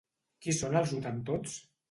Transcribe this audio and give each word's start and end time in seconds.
Qui 0.45 0.55
són 0.61 0.79
els 0.81 0.95
hotentots? 1.01 1.57